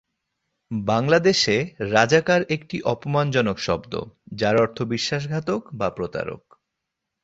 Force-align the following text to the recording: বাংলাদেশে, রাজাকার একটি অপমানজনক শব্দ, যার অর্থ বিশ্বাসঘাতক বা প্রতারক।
বাংলাদেশে, 0.71 1.55
রাজাকার 1.91 2.41
একটি 2.49 2.77
অপমানজনক 2.83 3.57
শব্দ, 3.59 3.93
যার 4.33 4.55
অর্থ 4.57 4.77
বিশ্বাসঘাতক 4.83 5.61
বা 5.73 5.87
প্রতারক। 5.89 6.43